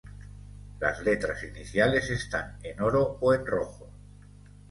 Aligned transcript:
Las 0.79 0.99
letras 1.03 1.43
iniciales 1.43 2.09
están 2.09 2.57
en 2.63 2.81
oro 2.81 3.19
o 3.21 3.35
en 3.35 3.45
rojo. 3.45 3.87